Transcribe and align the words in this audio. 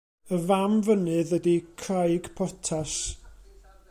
Y 0.35 0.37
fam 0.47 0.77
fynydd 0.87 1.33
ydy 1.37 1.53
Craig 1.83 2.31
Portas. 2.41 2.97